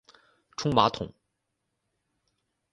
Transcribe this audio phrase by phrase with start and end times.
[0.57, 1.13] 沖马桶